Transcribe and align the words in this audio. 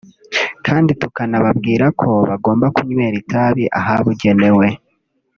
kandi 0.65 0.91
tukanababwira 1.01 1.85
ko 2.01 2.09
bagomba 2.29 2.65
kunywera 2.75 3.15
itabi 3.23 3.63
ahabugenewe 3.79 4.67